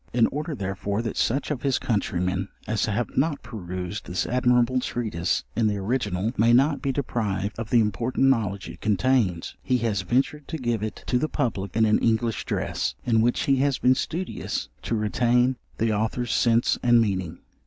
—In 0.13 0.25
order, 0.31 0.55
therefore, 0.55 1.03
that 1.03 1.15
such 1.15 1.51
of 1.51 1.61
his 1.61 1.77
countrymen 1.77 2.47
as 2.65 2.85
have 2.87 3.15
not 3.15 3.43
perused 3.43 4.07
this 4.07 4.25
admirable 4.25 4.79
treatise 4.79 5.43
in 5.55 5.67
the 5.67 5.77
original, 5.77 6.31
may 6.37 6.53
not 6.53 6.81
be 6.81 6.91
deprived 6.91 7.59
of 7.59 7.69
the 7.69 7.79
important 7.79 8.25
knowledge 8.27 8.67
it 8.67 8.81
contains, 8.81 9.55
he 9.61 9.77
has 9.77 10.01
ventured 10.01 10.47
to 10.47 10.57
give 10.57 10.81
it 10.81 11.03
to 11.05 11.19
the 11.19 11.29
public 11.29 11.75
in 11.75 11.85
an 11.85 11.99
English 11.99 12.45
dress, 12.45 12.95
in 13.05 13.21
which 13.21 13.41
he 13.41 13.57
has 13.57 13.77
been 13.77 13.93
studious 13.93 14.69
to 14.81 14.95
retain 14.95 15.55
the 15.77 15.93
Author's 15.93 16.33
sense 16.33 16.79
and 16.81 16.99
meaning. 16.99 17.37